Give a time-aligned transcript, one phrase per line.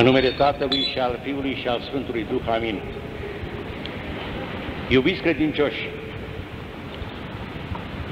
[0.00, 2.80] În numele Tatălui și al Fiului și al Sfântului Duh, amin.
[4.88, 5.88] Iubiți credincioși,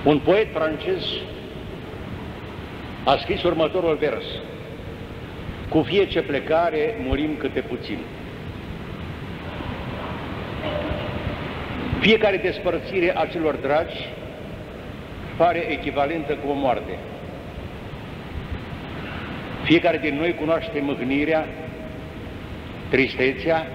[0.04, 1.02] un poet francez
[3.04, 4.24] a scris următorul vers.
[5.68, 7.98] Cu fie ce plecare murim câte puțin.
[12.00, 14.08] Fiecare despărțire a celor dragi
[15.36, 16.98] pare echivalentă cu o moarte.
[19.62, 21.46] Fiecare din noi cunoaște mâhnirea,
[22.88, 23.66] tristețea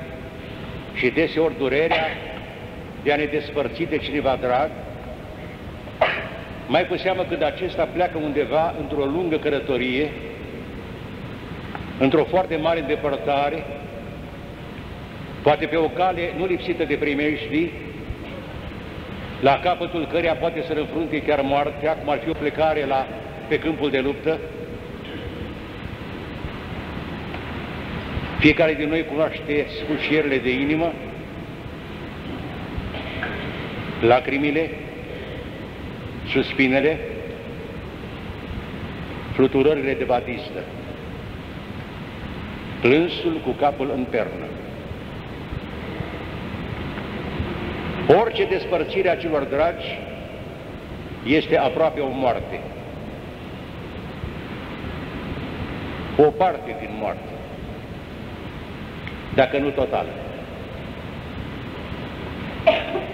[0.94, 2.05] și deseori durerea
[3.04, 4.70] de a ne despărți de cineva drag,
[6.67, 10.12] mai cu seamă când acesta pleacă undeva într-o lungă călătorie,
[11.99, 13.66] într-o foarte mare îndepărtare,
[15.41, 17.71] poate pe o cale nu lipsită de primești,
[19.41, 23.07] la capătul căreia poate să înfrunte chiar moartea, cum ar fi o plecare la,
[23.48, 24.40] pe câmpul de luptă.
[28.44, 30.94] Fiecare din noi cunoaște scușierile de inimă,
[34.02, 34.70] lacrimile,
[36.32, 37.00] suspinele,
[39.34, 40.63] fluturările de batistă,
[42.82, 44.46] plânsul cu capul în pernă.
[48.22, 50.00] Orice despărțire a celor dragi
[51.26, 52.60] este aproape o moarte.
[56.18, 57.34] O parte din moarte,
[59.35, 60.09] dacă nu totală.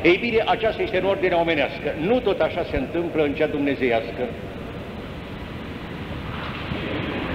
[0.03, 1.93] Ei bine, aceasta este în ordine omenească.
[1.99, 4.23] Nu tot așa se întâmplă în cea dumnezeiască.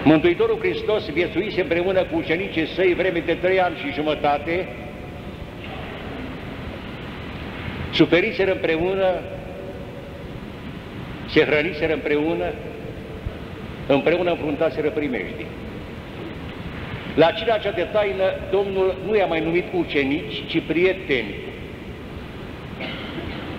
[0.04, 4.68] Mântuitorul Hristos viețuise împreună cu ucenicii săi vreme de trei ani și jumătate,
[7.92, 9.20] suferiseră împreună,
[11.26, 12.52] se hrăniseră împreună,
[13.86, 15.46] împreună înfruntaseră primejdii.
[17.14, 21.34] La cina cea de taină, Domnul nu i-a mai numit ucenici, ci prieteni.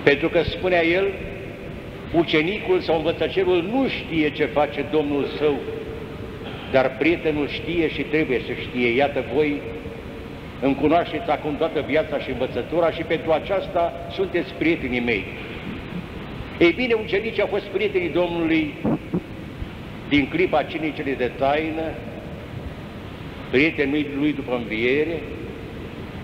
[0.03, 1.05] Pentru că spunea el,
[2.13, 5.55] ucenicul sau învățăcerul nu știe ce face Domnul său,
[6.71, 8.95] dar prietenul știe și trebuie să știe.
[8.95, 9.61] Iată voi
[10.61, 15.23] îmi cunoașteți acum toată viața și învățătura și pentru aceasta sunteți prietenii mei.
[16.59, 18.73] Ei bine, ucenicii au fost prietenii Domnului
[20.09, 21.83] din clipa cinei cele de taină,
[23.55, 25.21] prietenii lui după înviere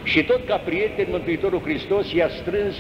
[0.03, 2.75] și tot ca prieten Mântuitorul Hristos i-a strâns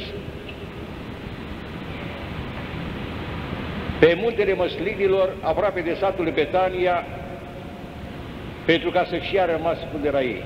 [3.99, 7.05] pe muntele măslinilor, aproape de satul Betania,
[8.65, 10.43] pentru ca să și a rămas unde era ei.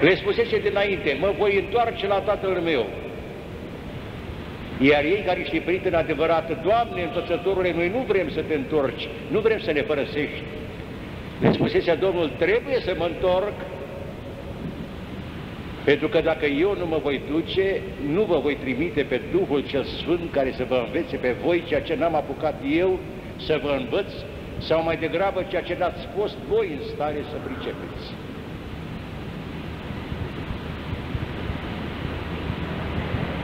[0.00, 2.86] Le spusese dinainte, mă voi întoarce la Tatăl meu.
[4.80, 9.40] Iar ei care știi prieten adevărat, Doamne, învățătorule, noi nu vrem să te întorci, nu
[9.40, 10.42] vrem să ne părăsești.
[11.40, 13.54] Le spusese Domnul, trebuie să mă întorc,
[15.84, 19.84] pentru că dacă eu nu mă voi duce, nu vă voi trimite pe Duhul cel
[19.84, 22.98] Sfânt care să vă învețe pe voi ceea ce n-am apucat eu
[23.36, 24.12] să vă învăț,
[24.58, 28.04] sau mai degrabă ceea ce n-ați fost voi în stare să pricepeți.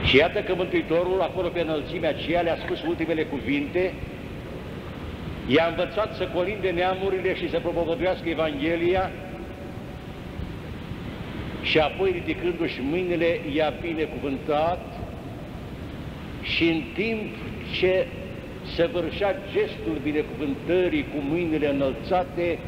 [0.03, 3.93] Și iată că Mântuitorul, acolo pe înălțimea aceea, le-a spus ultimele cuvinte,
[5.47, 9.11] i-a învățat să colinde neamurile și să propovăduiască Evanghelia
[11.61, 14.81] și apoi, ridicându-și mâinile, i-a binecuvântat
[16.41, 17.35] și în timp
[17.79, 18.07] ce
[18.75, 22.59] săvârșea gestul binecuvântării cu mâinile înălțate,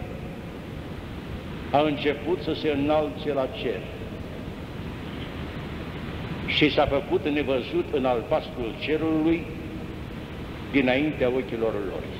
[1.71, 3.79] a început să se înalțe la cer
[6.45, 9.45] și s-a făcut nevăzut în albastrul cerului
[10.71, 12.14] dinaintea ochilor lor.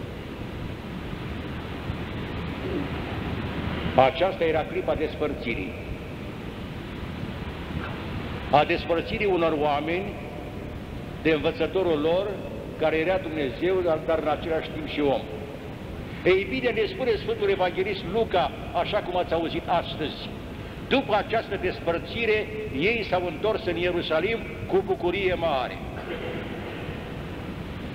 [3.95, 5.71] Aceasta era clipa despărțirii.
[8.51, 10.13] A despărțirii unor oameni
[11.21, 12.27] de învățătorul lor,
[12.79, 15.21] care era Dumnezeu, dar în același timp și om.
[16.25, 20.29] Ei bine, ne spune Sfântul Evanghelist Luca, așa cum ați auzit astăzi,
[20.87, 22.47] după această despărțire,
[22.79, 24.37] ei s-au întors în Ierusalim
[24.67, 25.77] cu bucurie mare.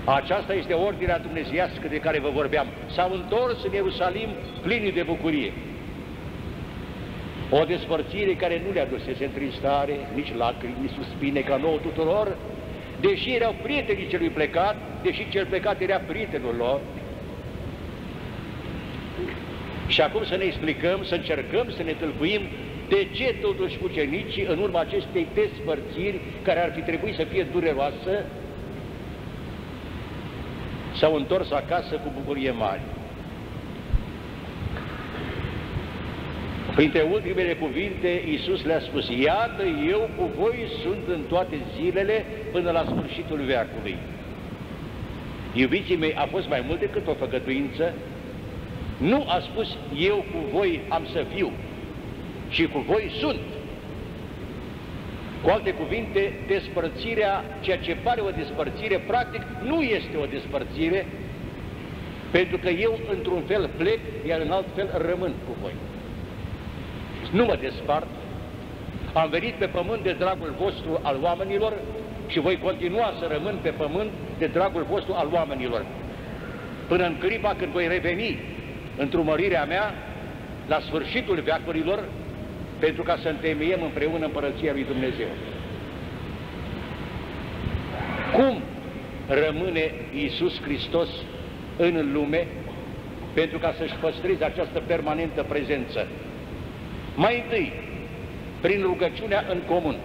[0.05, 2.67] Aceasta este ordinea dumnezeiască de care vă vorbeam.
[2.87, 4.29] S-au întors în Ierusalim
[4.63, 5.53] plini de bucurie.
[7.51, 12.37] O despărțire care nu le adusese întristare, nici lacrimi, nici suspine ca nouă tuturor,
[13.01, 16.81] deși erau prietenii celui plecat, deși cel plecat era prietenul lor.
[19.89, 22.41] Și acum să ne explicăm, să încercăm să ne tâlcuim
[22.89, 28.25] de ce totuși ucenicii, în urma acestei despărțiri, care ar fi trebuit să fie dureroasă,
[30.95, 32.83] s-au întors acasă cu bucurie mare?
[36.75, 42.71] Printre ultimele cuvinte, Iisus le-a spus, Iată, eu cu voi sunt în toate zilele până
[42.71, 43.97] la sfârșitul veacului.
[45.55, 47.95] Iubiții mei, a fost mai mult decât o făgăduință?
[48.99, 51.53] Nu a spus, eu cu voi am să fiu,
[52.49, 53.41] și cu voi sunt.
[55.43, 61.07] Cu alte cuvinte, despărțirea, ceea ce pare o despărțire, practic nu este o despărțire,
[62.31, 65.73] pentru că eu într-un fel plec, iar în alt fel rămân cu voi.
[67.31, 68.07] Nu mă despart,
[69.13, 71.73] am venit pe pământ de dragul vostru al oamenilor
[72.27, 75.85] și voi continua să rămân pe pământ de dragul vostru al oamenilor.
[76.89, 78.39] Până în clipa când voi reveni
[78.97, 79.95] într-o mărirea mea,
[80.69, 82.05] la sfârșitul veacurilor,
[82.79, 85.29] pentru ca să întemeiem împreună împărăția lui Dumnezeu.
[88.33, 88.63] Cum
[89.29, 91.09] rămâne Iisus Hristos
[91.77, 92.47] în lume
[93.35, 96.07] pentru ca să-și păstreze această permanentă prezență?
[97.25, 97.73] Mai întâi,
[98.61, 99.97] prin rugăciunea în comun.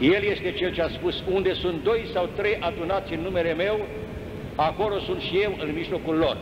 [0.00, 3.86] El este Cel ce a spus, unde sunt doi sau trei adunați în numele meu,
[4.54, 6.36] acolo sunt și eu în mijlocul lor.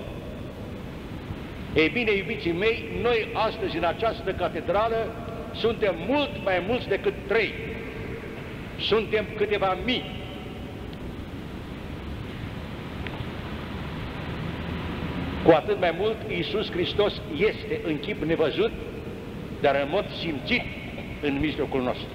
[1.74, 5.14] Ei bine, iubiții mei, noi astăzi în această catedrală
[5.54, 7.54] suntem mult mai mulți decât trei.
[8.78, 10.04] Suntem câteva mii.
[15.46, 18.70] Cu atât mai mult, Iisus Hristos este în chip nevăzut,
[19.60, 20.62] dar în mod simțit
[21.22, 22.08] în mijlocul nostru.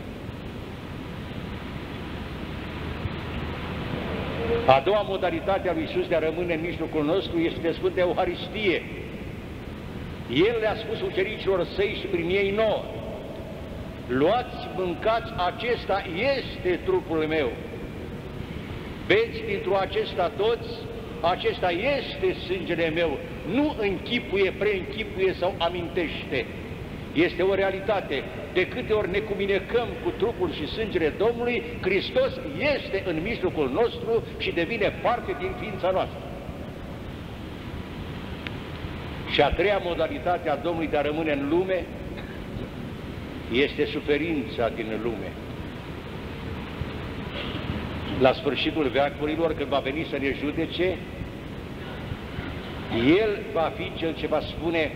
[4.65, 8.83] A doua modalitate a lui Iisus de a rămâne în mijlocul nostru este Sfânta Euharistie,
[10.33, 12.83] el le-a spus ucenicilor săi și prin ei nouă,
[14.07, 16.03] luați, mâncați, acesta
[16.37, 17.51] este trupul meu.
[19.07, 20.69] Beți dintr-o acesta toți,
[21.21, 23.17] acesta este sângele meu,
[23.53, 26.45] nu închipuie, preînchipuie sau amintește.
[27.13, 28.23] Este o realitate.
[28.53, 32.39] De câte ori ne cuminecăm cu trupul și sângele Domnului, Hristos
[32.75, 36.19] este în mijlocul nostru și devine parte din ființa noastră.
[39.31, 41.85] Și a treia modalitate a Domnului de a rămâne în lume
[43.51, 45.31] este suferința din lume.
[48.21, 50.97] La sfârșitul veacurilor, când va veni să ne judece,
[53.21, 54.91] El va fi Cel ce va spune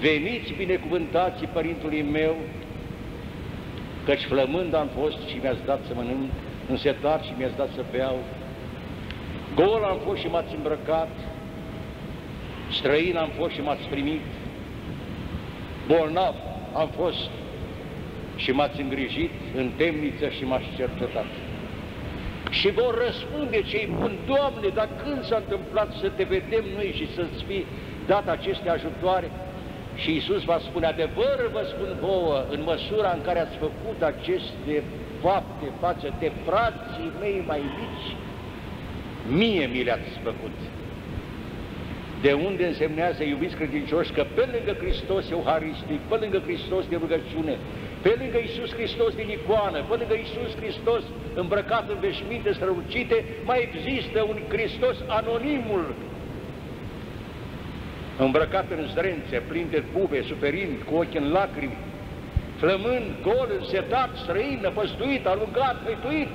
[0.00, 2.36] Veniți binecuvântați Părintului meu,
[4.04, 6.30] căci flămând am fost și mi-ați dat să mănânc,
[6.68, 8.18] însetat și mi-ați dat să beau,
[9.54, 11.10] gol am fost și m-ați îmbrăcat,
[12.70, 14.20] străin am fost și m-ați primit,
[15.86, 16.34] bolnav
[16.74, 17.30] am fost
[18.36, 21.47] și m-ați îngrijit în temniță și m-ați cercetat.
[22.50, 27.14] Și vor răspunde cei buni, Doamne, dar când s-a întâmplat să te vedem noi și
[27.14, 27.64] să-ți fi
[28.06, 29.30] dat aceste ajutoare?
[29.96, 34.82] Și Iisus va spune, adevăr vă spun vouă, în măsura în care ați făcut aceste
[35.22, 38.08] fapte față de frații mei mai mici,
[39.38, 40.58] mie mi le-ați făcut.
[42.20, 47.58] De unde însemnează, iubiți credincioși, că pe lângă Hristos Euharistic, pe lângă Hristos de rugăciune,
[48.02, 51.02] pe lângă Iisus Hristos din icoană, pe lângă Iisus Hristos
[51.34, 55.94] îmbrăcat în veșminte strălucite, mai există un Hristos anonimul,
[58.18, 61.78] îmbrăcat în zdrențe, plin de bube, suferind, cu ochii în lacrimi,
[62.56, 66.28] flămând, gol, însetat, străin, năpăstuit, alungat, hăituit,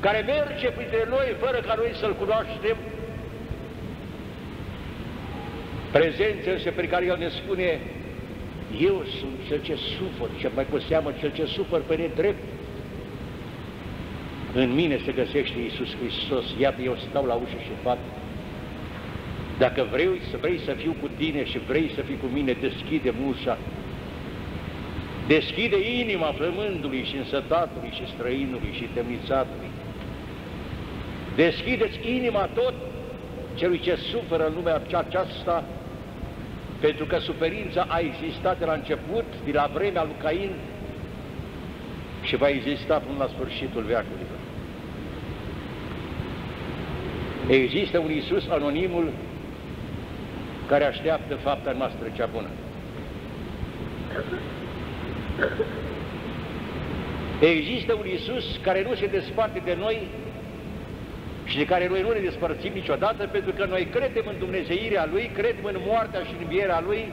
[0.00, 2.76] care merge printre noi fără ca noi să-L cunoaștem,
[5.92, 7.80] prezență însă pe care El ne spune,
[8.80, 12.42] eu sunt cel ce sufăr, cel mai cu seamă cel ce sufăr pe nedrept.
[14.54, 17.98] În mine se găsește Iisus Hristos, iată eu stau la ușă și fac.
[19.58, 23.12] Dacă vrei să vrei să fiu cu tine și vrei să fii cu mine, deschide
[23.28, 23.58] ușa.
[25.26, 29.70] Deschide inima flămândului și însătatului și străinului și temnițatului.
[31.36, 32.74] Deschideți inima tot
[33.54, 35.64] celui ce suferă în lumea aceasta
[36.82, 40.50] pentru că suferința a existat de la început, de la vremea lui Cain,
[42.22, 44.40] și va exista până la sfârșitul veacurilor.
[47.48, 49.12] Există un Iisus anonimul
[50.68, 52.48] care așteaptă fapta noastră cea bună.
[57.40, 60.08] Există un Iisus care nu se desparte de noi
[61.52, 65.30] și de care noi nu ne despărțim niciodată, pentru că noi credem în Dumnezeirea Lui,
[65.34, 67.08] credem în moartea și în învierea Lui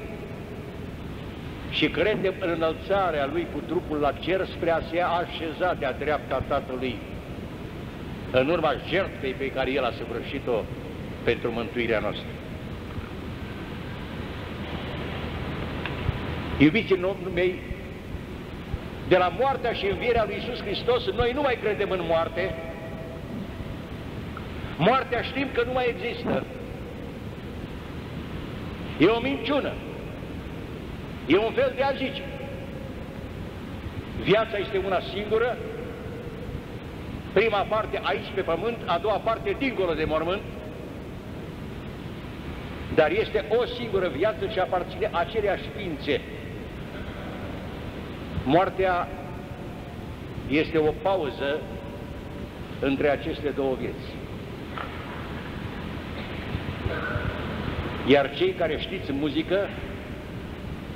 [1.70, 6.44] și credem în înălțarea Lui cu trupul la cer spre a se așeza de-a dreapta
[6.48, 6.96] Tatălui,
[8.32, 10.64] în urma jertfei pe care El a săvârșit-o
[11.24, 12.28] pentru mântuirea noastră.
[16.58, 17.00] Iubiții
[17.34, 17.60] mei,
[19.08, 22.54] de la moartea și învierea lui Isus Hristos, noi nu mai credem în moarte.
[24.80, 26.44] Moartea știm că nu mai există.
[29.00, 29.74] E o minciună.
[31.28, 32.24] E un fel de a zice.
[34.24, 35.58] Viața este una singură,
[37.34, 40.42] prima parte aici pe pământ, a doua parte dincolo de mormânt,
[42.96, 46.22] dar este o singură viață și aparține aceleași ființe.
[48.46, 49.08] Moartea
[50.48, 51.62] este o pauză
[52.80, 54.19] între aceste două vieți.
[58.10, 59.70] Iar cei care știți muzică,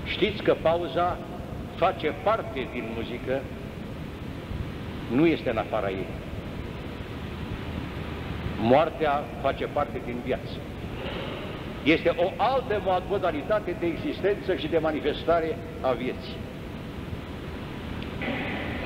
[0.06, 1.18] știți că pauza
[1.76, 3.42] face parte din muzică,
[5.12, 6.08] nu este în afara ei.
[8.60, 10.58] Moartea face parte din viață.
[11.84, 16.36] Este o altă modalitate de existență și de manifestare a vieții.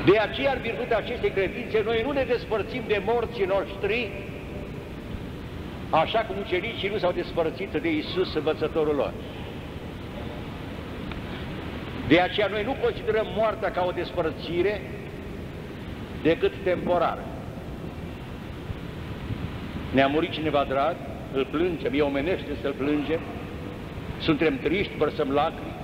[0.06, 4.12] De aceea, în virtutea acestei credințe, noi nu ne despărțim de morții noștri,
[5.89, 9.13] așa cum ucenicii nu s-au despărțit de Isus, învățătorul lor.
[12.08, 14.82] De aceea noi nu considerăm moartea ca o despărțire
[16.22, 17.25] decât temporară.
[19.94, 20.96] Ne-a murit cineva drag,
[21.34, 23.20] îl plângem, e omenește să-l plângem,
[24.20, 25.75] suntem triști, vărsăm lacrimi,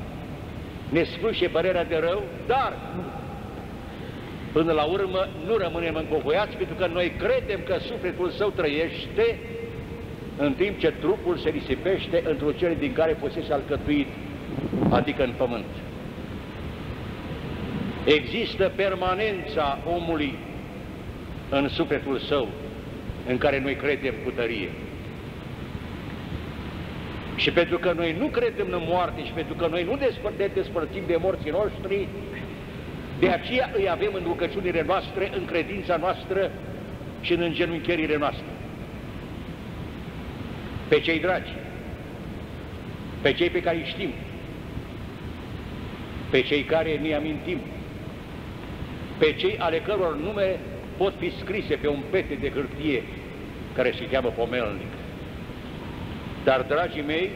[0.90, 2.74] ne sfârșe părerea de rău, dar
[4.52, 9.40] până la urmă nu rămânem încovoiați pentru că noi credem că sufletul său trăiește
[10.38, 14.08] în timp ce trupul se risipește într-o cele din care fusese alcătuit,
[14.90, 15.66] adică în pământ.
[18.06, 20.38] Există permanența omului
[21.50, 22.48] în sufletul său,
[23.28, 24.70] în care noi credem cu tărie.
[27.36, 29.96] Și pentru că noi nu credem în moarte și pentru că noi nu
[30.38, 32.08] ne despărțim de morții noștri,
[33.20, 36.52] de aceea îi avem în rugăciunile noastre, în credința noastră
[37.22, 38.53] și în îngenunchierile noastre.
[40.88, 41.52] Pe cei dragi,
[43.22, 44.10] pe cei pe care îi știm,
[46.30, 47.60] pe cei care ne amintim,
[49.18, 50.60] pe cei ale căror nume
[50.98, 53.04] pot fi scrise pe un pete de hârtie
[53.76, 54.92] care se cheamă pomelnic.
[56.44, 57.30] Dar, dragii mei,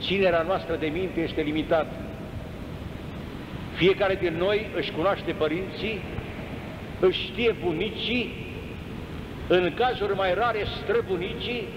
[0.00, 1.94] ținerea noastră de minte este limitată.
[3.74, 6.00] Fiecare din noi își cunoaște părinții,
[7.00, 8.46] își știe bunicii,
[9.48, 11.68] în cazuri mai rare străbunicii,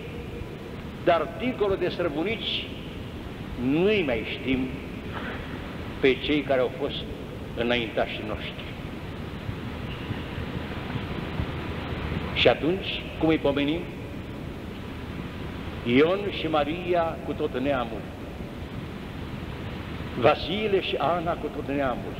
[1.09, 2.65] dar dincolo de străbunici
[3.61, 4.67] nu-i mai știm
[5.99, 7.03] pe cei care au fost
[7.55, 8.63] înaintașii noștri.
[12.33, 13.81] Și atunci, cum îi pomenim?
[15.85, 18.01] Ion și Maria cu tot neamul,
[20.19, 22.15] Vasile și Ana cu tot neamul,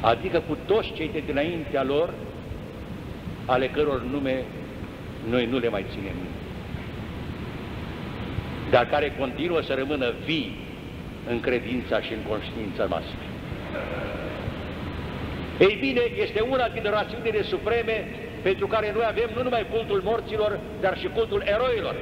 [0.00, 2.14] adică cu toți cei de dinaintea lor,
[3.46, 4.44] ale căror nume
[5.28, 6.16] noi nu le mai ținem
[8.72, 10.56] dar care continuă să rămână vii
[11.28, 13.16] în credința și în conștiința noastră.
[15.58, 18.06] Ei bine, este una din rațiunile supreme
[18.42, 21.94] pentru care noi avem nu numai cultul morților, dar și cultul eroilor.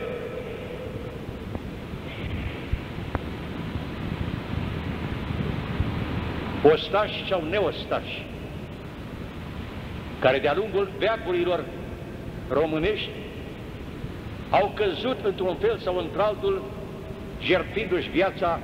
[6.63, 8.25] Ostași sau neostași,
[10.21, 11.65] care de-a lungul veacurilor
[12.49, 13.11] românești
[14.51, 16.63] au căzut într-un fel sau într-altul,
[17.43, 18.61] jertfindu-și viața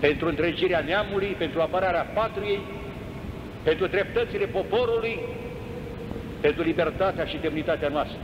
[0.00, 2.60] pentru întregirea neamului, pentru apărarea patriei,
[3.62, 5.18] pentru dreptățile poporului,
[6.40, 8.18] pentru libertatea și demnitatea noastră.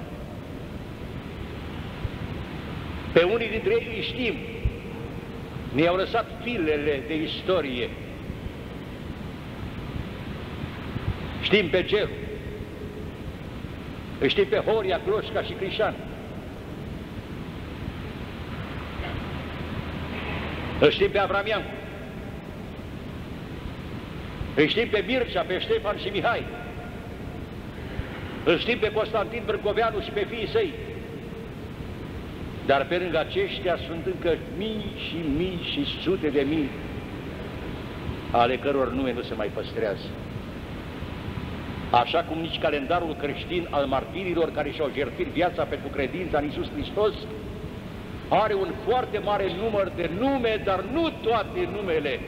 [3.12, 4.35] Pe unii dintre ei îi știm,
[5.75, 7.88] ne-au lăsat filele de istorie.
[11.42, 12.11] Știm pe Geru,
[14.20, 15.94] îi știm pe Horia, Cloșca și Crișan.
[20.80, 21.70] Îl știm pe Avramiancu.
[24.54, 26.44] Îi știm pe Mircea, pe Ștefan și Mihai.
[28.44, 30.73] Îl știm pe Constantin Brâncoveanu și pe fiii săi.
[32.66, 36.70] Dar pe lângă aceștia sunt încă mii și mii și sute de mii
[38.30, 40.06] ale căror nume nu se mai păstrează.
[41.90, 46.71] Așa cum nici calendarul creștin al martirilor care și-au jertfit viața pentru credința în Iisus
[46.71, 47.14] Hristos
[48.28, 52.21] are un foarte mare număr de nume, dar nu toate numele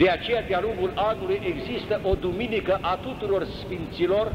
[0.00, 4.32] de aceea, de-a lungul anului, există o duminică a tuturor sfinților,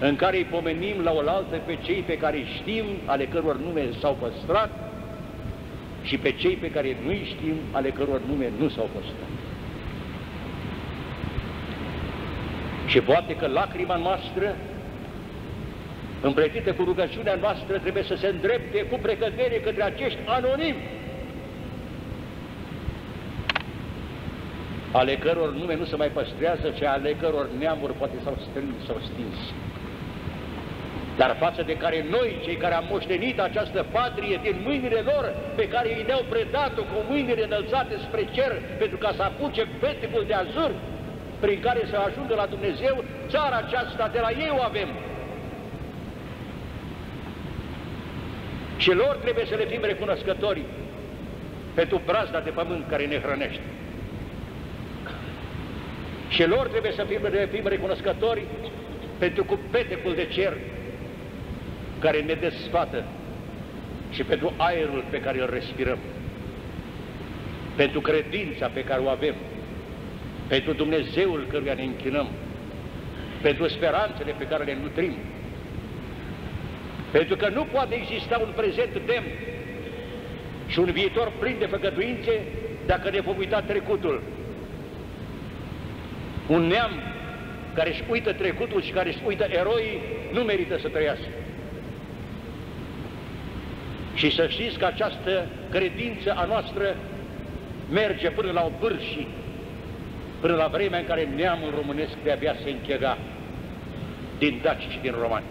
[0.00, 4.16] în care îi pomenim la oaltă pe cei pe care știm, ale căror nume s-au
[4.20, 4.70] păstrat,
[6.02, 9.28] și pe cei pe care nu-i știm, ale căror nume nu s-au postat.
[12.88, 14.56] Și poate că lacrima noastră,
[16.20, 20.82] împletită cu rugăciunea noastră, trebuie să se îndrepte cu precădere către acești anonimi,
[24.92, 29.00] ale căror nume nu se mai păstrează, ci ale căror neamuri poate s-au strâns, s-au
[29.12, 29.36] stins.
[31.16, 35.24] Dar față de care noi, cei care am moștenit această patrie din mâinile lor,
[35.56, 40.24] pe care îi ne-au predat-o cu mâinile înălțate spre cer, pentru ca să apuce peticul
[40.26, 40.70] de azur,
[41.40, 44.88] prin care să ajungă la Dumnezeu, țara aceasta de la ei o avem.
[48.76, 50.62] Și lor trebuie să le fim recunoscători
[51.74, 53.60] pentru brazda de pământ care ne hrănește.
[56.28, 58.42] Și lor trebuie să fim, fim recunoscători
[59.18, 60.56] pentru cupetecul de cer
[61.98, 63.04] care ne desfată
[64.10, 65.98] și pentru aerul pe care îl respirăm,
[67.76, 69.34] pentru credința pe care o avem,
[70.48, 72.28] pentru Dumnezeul căruia ne închinăm,
[73.42, 75.12] pentru speranțele pe care le nutrim,
[77.10, 79.26] pentru că nu poate exista un prezent demn
[80.66, 82.40] și un viitor plin de făgăduințe
[82.86, 84.22] dacă ne vom uita trecutul.
[86.46, 86.90] Un neam
[87.74, 90.00] care își uită trecutul și care își uită eroii
[90.32, 91.28] nu merită să trăiască.
[94.14, 96.96] Și să știți că această credință a noastră
[97.90, 99.26] merge până la o vârși,
[100.40, 103.18] până la vremea în care neamul românesc de-abia se închega
[104.38, 105.44] din daci și din romani.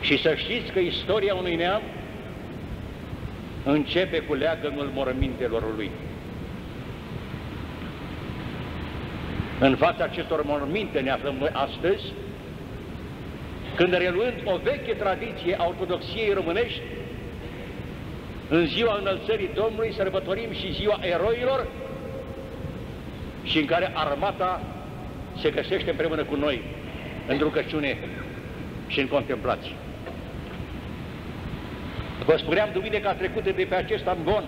[0.00, 1.82] Și să știți că istoria unui neam
[3.64, 5.90] începe cu leagănul morămintelor lui.
[9.60, 12.04] În fața acestor morminte ne aflăm noi astăzi,
[13.74, 16.80] când reluând o veche tradiție a ortodoxiei românești,
[18.48, 21.66] în ziua înălțării Domnului sărbătorim și ziua eroilor
[23.46, 24.60] și în care armata
[25.40, 26.62] se găsește împreună cu noi
[27.26, 27.96] în rugăciune
[28.86, 29.72] și în contemplație.
[32.24, 34.44] Vă spuneam duminica trecută de pe acest amgon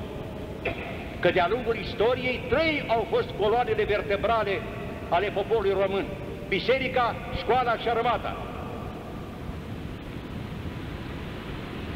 [1.20, 4.60] că de-a lungul istoriei trei au fost coloanele vertebrale
[5.08, 6.04] ale poporului român,
[6.48, 8.36] biserica, școala și armata.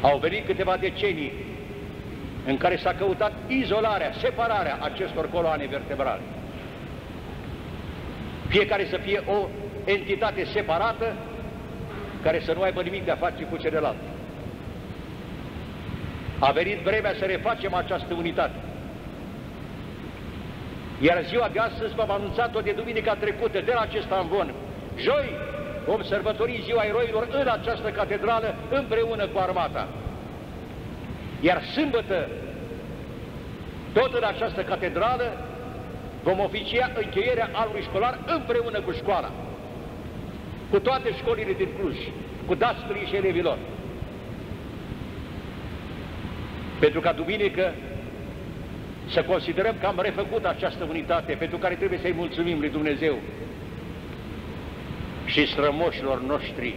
[0.01, 1.31] Au venit câteva decenii
[2.45, 6.21] în care s-a căutat izolarea, separarea acestor coloane vertebrale.
[8.47, 9.47] Fiecare să fie o
[9.85, 11.15] entitate separată
[12.23, 13.97] care să nu aibă nimic de a face cu celălalt.
[16.39, 18.55] A venit vremea să refacem această unitate.
[20.99, 24.53] Iar ziua de astăzi v-am anunțat-o de duminica trecută, de la acest amvon.
[24.97, 25.35] Joi,
[25.85, 29.87] vom sărbători ziua eroilor în această catedrală împreună cu armata.
[31.41, 32.29] Iar sâmbătă,
[33.93, 35.37] tot în această catedrală,
[36.23, 39.31] vom oficia încheierea anului școlar împreună cu școala,
[40.69, 41.97] cu toate școlile din Cluj,
[42.45, 43.57] cu dascării și elevilor.
[46.79, 47.73] Pentru ca duminică
[49.07, 53.17] să considerăm că am refăcut această unitate pentru care trebuie să-i mulțumim lui Dumnezeu
[55.25, 56.75] și strămoșilor noștri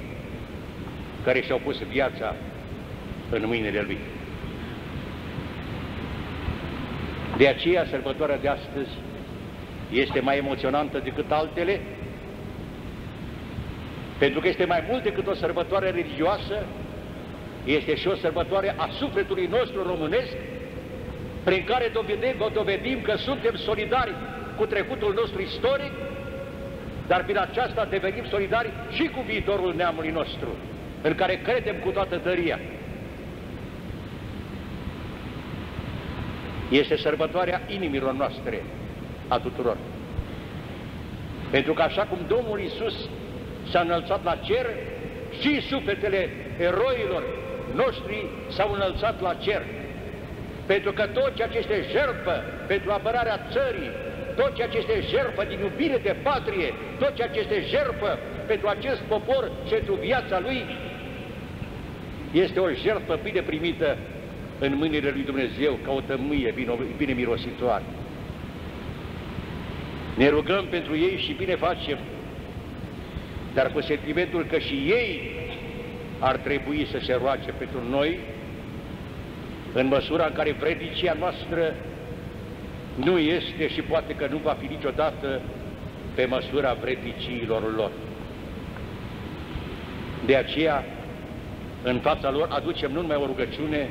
[1.24, 2.34] care și-au pus viața
[3.30, 3.98] în mâinile Lui.
[7.36, 8.90] De aceea, sărbătoarea de astăzi
[9.90, 11.80] este mai emoționantă decât altele,
[14.18, 16.66] pentru că este mai mult decât o sărbătoare religioasă,
[17.64, 20.36] este și o sărbătoare a sufletului nostru românesc,
[21.44, 24.14] prin care dovedim, dovedim că suntem solidari
[24.56, 25.92] cu trecutul nostru istoric
[27.06, 30.48] dar prin aceasta devenim solidari și cu viitorul neamului nostru,
[31.02, 32.58] în care credem cu toată tăria.
[36.70, 38.62] Este sărbătoarea inimilor noastre,
[39.28, 39.76] a tuturor.
[41.50, 43.08] Pentru că așa cum Domnul Isus
[43.70, 44.66] s-a înălțat la cer,
[45.40, 47.22] și sufletele eroilor
[47.74, 49.62] noștri s-au înălțat la cer.
[50.66, 53.90] Pentru că tot ceea ce este jertfă pentru apărarea țării,
[54.36, 58.68] tot ceea ce este jertfă din iubire de patrie, tot ceea ce este jertfă pentru
[58.68, 60.64] acest popor și pentru viața lui,
[62.32, 63.96] este o jertfă bine primită
[64.58, 67.84] în mâinile lui Dumnezeu ca o tămâie bine, bine mirositoare.
[70.16, 71.98] Ne rugăm pentru ei și bine facem,
[73.54, 75.30] dar cu sentimentul că și ei
[76.18, 78.18] ar trebui să se roage pentru noi,
[79.72, 81.74] în măsura în care vredicia noastră
[82.94, 85.40] nu este și poate că nu va fi niciodată
[86.14, 87.90] pe măsura vredniciilor lor.
[90.26, 90.84] De aceea,
[91.82, 93.88] în fața lor aducem nu numai o rugăciune,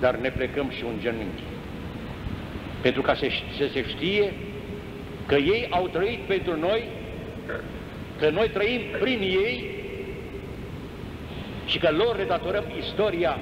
[0.00, 1.42] dar ne plecăm și un genunchi.
[2.80, 4.32] Pentru ca să, să se știe
[5.26, 6.82] că ei au trăit pentru noi,
[8.18, 9.74] că noi trăim prin ei
[11.66, 13.38] și că lor le datorăm istoria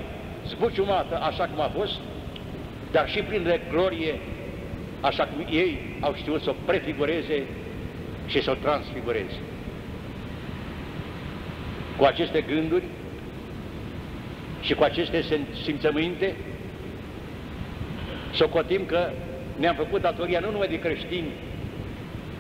[0.47, 1.95] zbuciumată așa cum a fost,
[2.91, 4.19] dar și prin de glorie
[5.01, 7.43] așa cum ei au știut să o prefigureze
[8.27, 9.39] și să o transfigureze.
[11.97, 12.85] Cu aceste gânduri
[14.61, 15.25] și cu aceste
[15.63, 16.35] simțăminte,
[18.33, 19.11] socotim că
[19.57, 21.31] ne-am făcut datoria nu numai de creștini,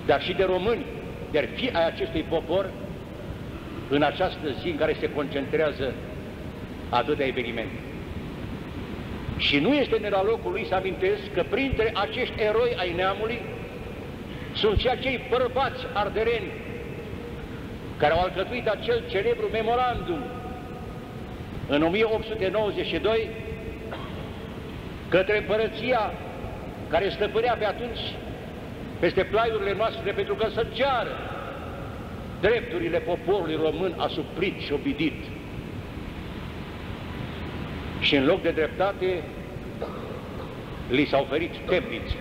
[0.06, 0.84] dar și de români,
[1.30, 2.70] de fi ai acestui popor,
[3.88, 5.94] în această zi în care se concentrează
[6.88, 7.78] atâtea evenimente.
[9.36, 13.40] Și nu este în locul lui să amintesc că printre acești eroi ai neamului
[14.54, 16.52] sunt și acei bărbați ardereni
[17.96, 20.22] care au alcătuit acel celebru memorandum
[21.68, 23.30] în 1892
[25.08, 26.12] către împărăția
[26.88, 28.00] care stăpânea pe atunci
[29.02, 31.16] peste plaiurile noastre pentru că să ceară
[32.40, 35.24] drepturile poporului român asuprit și obidit.
[38.00, 39.22] Și în loc de dreptate,
[40.88, 42.16] li s-a oferit temnițe.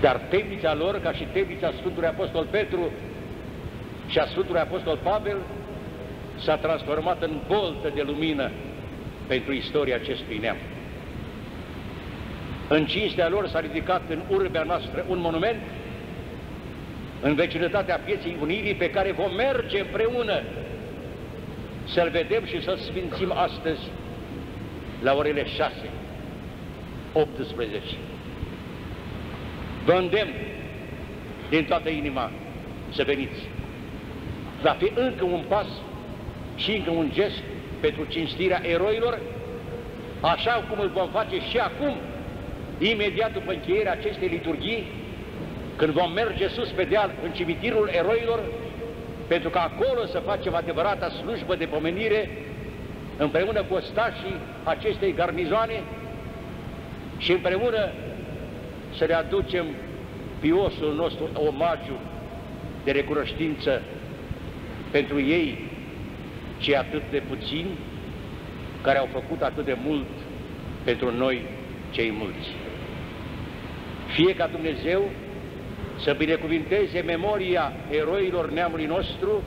[0.00, 2.92] Dar temnița lor, ca și temnița Sfântului Apostol Petru
[4.08, 5.36] și a Sfântului Apostol Pavel,
[6.38, 8.50] s-a transformat în boltă de lumină
[9.26, 10.56] pentru istoria acestui neam.
[12.72, 15.60] În cinstea lor s-a ridicat în urbea noastră un monument
[17.20, 20.42] în vecinătatea pieții Unirii pe care vom merge împreună
[21.84, 23.80] să-l vedem și să-l sfințim astăzi
[25.02, 25.72] la orele 6,
[27.12, 27.80] 18.
[29.84, 30.32] Vă îndemn
[31.48, 32.30] din toată inima
[32.92, 33.48] să veniți.
[34.62, 35.66] Va fi încă un pas
[36.56, 37.42] și încă un gest
[37.80, 39.18] pentru cinstirea eroilor,
[40.20, 41.96] așa cum îl vom face și acum,
[42.88, 44.86] imediat după încheierea acestei liturghii,
[45.76, 48.40] când vom merge sus pe deal în cimitirul eroilor,
[49.26, 52.30] pentru că acolo să facem adevărata slujbă de pomenire
[53.16, 55.82] împreună cu ostașii acestei garnizoane
[57.18, 57.92] și împreună
[58.96, 59.66] să le aducem
[60.40, 61.98] piosul nostru omagiu
[62.84, 63.82] de recunoștință
[64.90, 65.58] pentru ei,
[66.58, 67.78] cei atât de puțini,
[68.82, 70.06] care au făcut atât de mult
[70.84, 71.42] pentru noi,
[71.90, 72.59] cei mulți.
[74.12, 75.10] Fie ca Dumnezeu
[75.98, 79.42] să binecuvinteze memoria eroilor neamului nostru,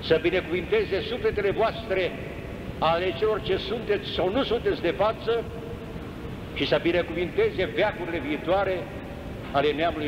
[0.00, 2.12] să binecuvinteze sufletele voastre
[2.78, 5.44] ale celor ce sunteți sau nu sunteți de față
[6.54, 8.82] și să binecuvinteze veacurile viitoare
[9.52, 10.06] ale neamului